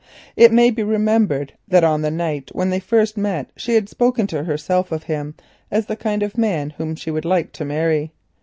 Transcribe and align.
It 0.35 0.51
may 0.51 0.71
be 0.71 0.81
remembered 0.81 1.53
that 1.67 1.83
on 1.83 2.01
the 2.01 2.09
night 2.09 2.49
when 2.53 2.71
they 2.71 2.79
first 2.79 3.17
met 3.17 3.51
she 3.55 3.75
had 3.75 3.87
spoken 3.87 4.25
to 4.33 4.45
herself 4.45 4.91
of 4.91 5.03
him 5.03 5.35
as 5.69 5.85
the 5.85 5.95
kind 5.95 6.23
of 6.23 6.39
man 6.39 6.71
whom 6.71 6.95
she 6.95 7.11
would 7.11 7.23
like 7.23 7.51
to 7.51 7.65
marry. 7.65 8.11